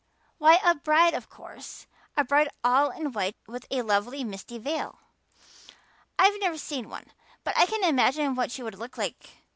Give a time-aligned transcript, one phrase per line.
[0.39, 1.85] "Why, a bride, of course
[2.17, 4.97] a bride all in white with a lovely misty veil.
[6.17, 7.11] I've never seen one,
[7.43, 9.43] but I can imagine what she would look like.